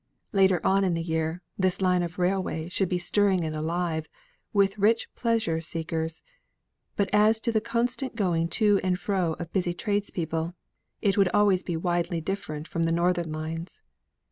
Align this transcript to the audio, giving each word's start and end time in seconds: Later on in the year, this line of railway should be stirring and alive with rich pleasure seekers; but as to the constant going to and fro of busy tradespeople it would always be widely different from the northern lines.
Later 0.31 0.59
on 0.65 0.83
in 0.83 0.95
the 0.95 1.03
year, 1.03 1.43
this 1.59 1.79
line 1.79 2.01
of 2.01 2.17
railway 2.17 2.67
should 2.69 2.89
be 2.89 2.97
stirring 2.97 3.45
and 3.45 3.55
alive 3.55 4.09
with 4.51 4.79
rich 4.79 5.07
pleasure 5.13 5.61
seekers; 5.61 6.23
but 6.95 7.07
as 7.13 7.39
to 7.41 7.51
the 7.51 7.61
constant 7.61 8.15
going 8.15 8.47
to 8.47 8.79
and 8.83 8.99
fro 8.99 9.33
of 9.33 9.53
busy 9.53 9.75
tradespeople 9.75 10.55
it 11.03 11.19
would 11.19 11.29
always 11.35 11.61
be 11.61 11.77
widely 11.77 12.19
different 12.19 12.67
from 12.67 12.85
the 12.85 12.91
northern 12.91 13.31
lines. 13.31 13.83